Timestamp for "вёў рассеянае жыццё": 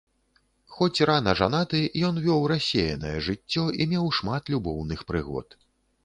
2.27-3.65